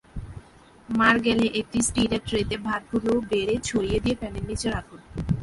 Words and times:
মাড় 0.89 1.19
গেলে 1.19 1.45
একটি 1.59 1.79
স্টিলের 1.87 2.21
ট্রেতে 2.27 2.55
ভাতগুলো 2.57 3.11
বেড়ে 3.31 3.55
ছড়িয়ে 3.63 3.99
দিয়ে 4.03 4.15
ফ্যানের 4.15 4.45
নিচে 4.49 4.67
রাখুন। 4.69 4.99